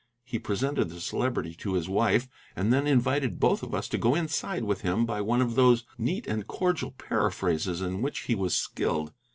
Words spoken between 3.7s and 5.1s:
us to go inside with him